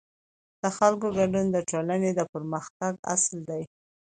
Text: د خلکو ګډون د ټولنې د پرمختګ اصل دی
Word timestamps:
د 0.61 0.63
خلکو 0.77 1.07
ګډون 1.17 1.45
د 1.51 1.57
ټولنې 1.69 2.09
د 2.13 2.19
پرمختګ 2.33 2.93
اصل 3.15 3.37
دی 3.49 3.63